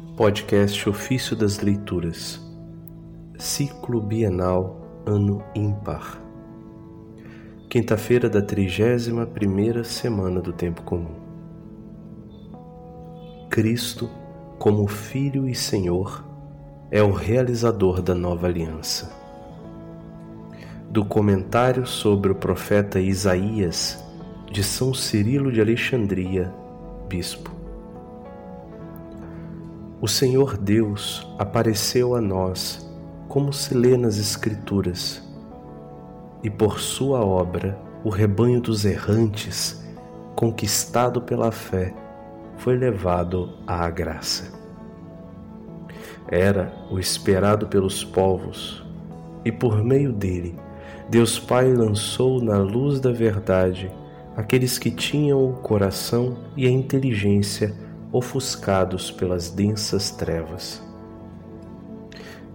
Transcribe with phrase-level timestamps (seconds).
[0.00, 2.40] Podcast Ofício das Leituras,
[3.38, 6.20] Ciclo Bienal, Ano Ímpar.
[7.68, 11.14] Quinta-feira da 31 primeira semana do Tempo Comum.
[13.50, 14.10] Cristo,
[14.58, 16.24] como Filho e Senhor,
[16.90, 19.12] é o realizador da nova aliança.
[20.90, 24.02] Do comentário sobre o profeta Isaías,
[24.50, 26.52] de São Cirilo de Alexandria,
[27.08, 27.59] Bispo.
[30.02, 32.90] O Senhor Deus apareceu a nós,
[33.28, 35.22] como se lê nas Escrituras,
[36.42, 39.84] e por Sua obra, o rebanho dos errantes,
[40.34, 41.92] conquistado pela fé,
[42.56, 44.50] foi levado à graça.
[46.28, 48.82] Era o esperado pelos povos,
[49.44, 50.58] e por meio dele,
[51.10, 53.92] Deus Pai lançou na luz da verdade
[54.34, 60.82] aqueles que tinham o coração e a inteligência ofuscados pelas densas trevas.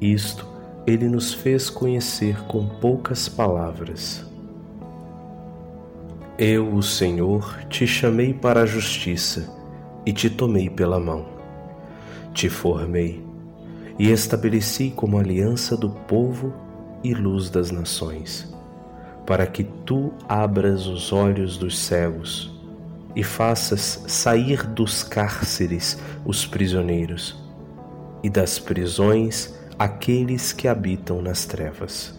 [0.00, 0.46] Isto
[0.86, 4.24] ele nos fez conhecer com poucas palavras.
[6.36, 9.48] Eu, o Senhor, te chamei para a justiça
[10.04, 11.26] e te tomei pela mão.
[12.34, 13.24] Te formei
[13.98, 16.52] e estabeleci como aliança do povo
[17.04, 18.52] e luz das nações,
[19.26, 22.51] para que tu abras os olhos dos cegos
[23.14, 27.42] e faças sair dos cárceres os prisioneiros,
[28.22, 32.14] e das prisões aqueles que habitam nas trevas.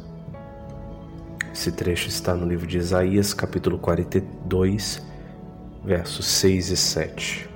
[1.53, 5.01] Esse trecho está no livro de Isaías, capítulo 42,
[5.83, 7.49] versos 6 e 7.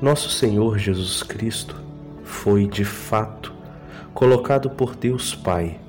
[0.00, 1.74] Nosso Senhor Jesus Cristo
[2.22, 3.52] foi, de fato,
[4.14, 5.80] colocado por Deus Pai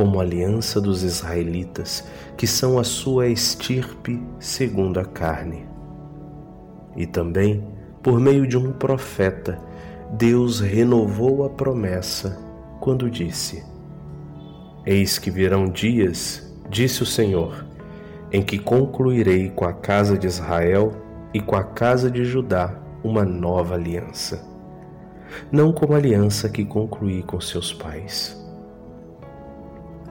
[0.00, 5.66] como aliança dos israelitas, que são a sua estirpe segundo a carne.
[6.96, 7.62] E também,
[8.02, 9.60] por meio de um profeta,
[10.12, 12.38] Deus renovou a promessa
[12.80, 13.62] quando disse:
[14.86, 17.66] Eis que virão dias, disse o Senhor,
[18.32, 20.92] em que concluirei com a casa de Israel
[21.34, 22.74] e com a casa de Judá
[23.04, 24.42] uma nova aliança,
[25.52, 28.40] não como a aliança que concluí com seus pais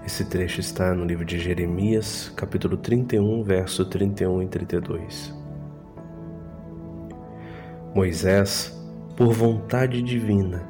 [0.09, 5.31] esse trecho está no livro de Jeremias, capítulo 31, verso 31 e 32.
[7.93, 8.75] Moisés,
[9.15, 10.67] por vontade divina,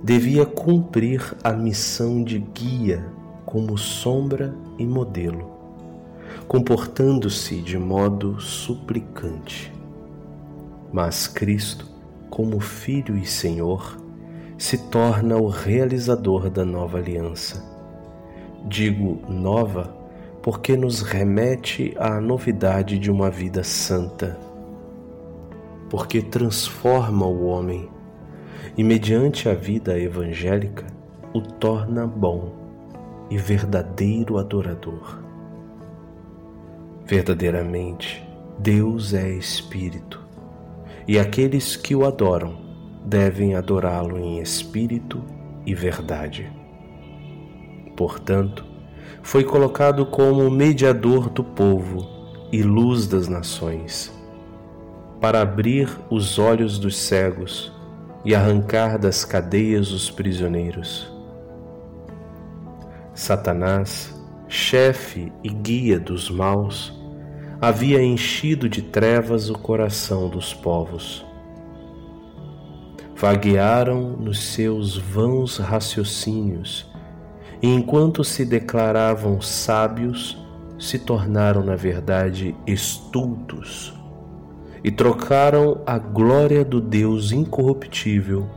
[0.00, 3.04] devia cumprir a missão de guia
[3.44, 5.50] como sombra e modelo,
[6.46, 9.72] comportando-se de modo suplicante.
[10.92, 11.84] Mas Cristo,
[12.30, 14.00] como Filho e Senhor,
[14.56, 17.67] se torna o realizador da nova aliança
[18.64, 19.96] Digo nova
[20.42, 24.38] porque nos remete à novidade de uma vida santa,
[25.90, 27.88] porque transforma o homem
[28.76, 30.86] e, mediante a vida evangélica,
[31.34, 32.52] o torna bom
[33.30, 35.18] e verdadeiro adorador.
[37.04, 38.26] Verdadeiramente,
[38.58, 40.20] Deus é Espírito,
[41.06, 42.56] e aqueles que o adoram
[43.04, 45.22] devem adorá-lo em espírito
[45.64, 46.57] e verdade.
[47.98, 48.64] Portanto,
[49.24, 52.08] foi colocado como mediador do povo
[52.52, 54.12] e luz das nações,
[55.20, 57.72] para abrir os olhos dos cegos
[58.24, 61.12] e arrancar das cadeias os prisioneiros.
[63.12, 64.14] Satanás,
[64.46, 66.96] chefe e guia dos maus,
[67.60, 71.26] havia enchido de trevas o coração dos povos.
[73.16, 76.87] Vaguearam nos seus vãos raciocínios
[77.60, 80.38] e enquanto se declaravam sábios,
[80.78, 83.92] se tornaram, na verdade, estultos
[84.84, 88.48] e trocaram a glória do Deus incorruptível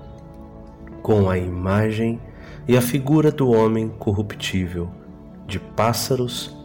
[1.01, 2.19] com a imagem
[2.67, 4.89] e a figura do homem corruptível,
[5.47, 6.55] de pássaros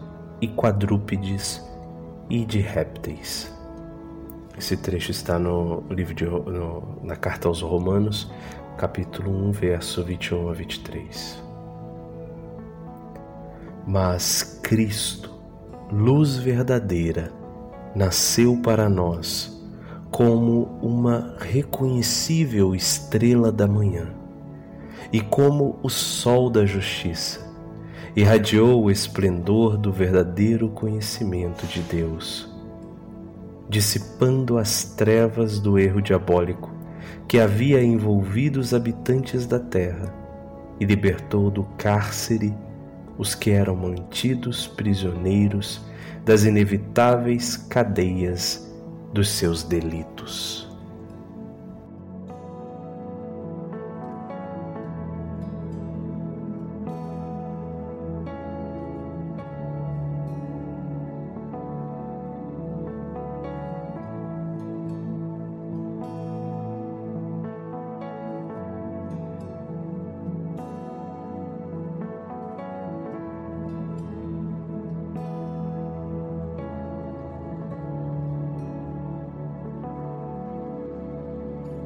[0.41, 1.65] e quadrúpedes
[2.29, 3.53] e de répteis.
[4.59, 8.31] Esse trecho está no livro de, no, na carta aos Romanos,
[8.77, 11.46] capítulo 1, verso 21 a 23.
[13.89, 15.31] Mas Cristo,
[15.93, 17.31] luz verdadeira,
[17.95, 19.65] nasceu para nós
[20.11, 24.09] como uma reconhecível estrela da manhã
[25.13, 27.47] e como o sol da justiça.
[28.17, 32.53] Irradiou o esplendor do verdadeiro conhecimento de Deus,
[33.69, 36.73] dissipando as trevas do erro diabólico
[37.29, 40.13] que havia envolvido os habitantes da terra
[40.81, 42.53] e libertou do cárcere
[43.19, 45.81] os que eram mantidos prisioneiros
[46.25, 48.67] das inevitáveis cadeias
[49.13, 50.66] dos seus delitos.